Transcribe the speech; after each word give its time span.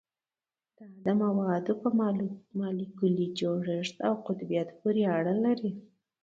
دا 0.79 0.83
د 1.05 1.07
موادو 1.21 1.73
په 1.81 1.89
مالیکولي 2.59 3.27
جوړښت 3.39 3.97
او 4.07 4.13
قطبیت 4.25 4.67
پورې 4.79 5.01
اړه 5.17 5.33
لري 5.45 5.71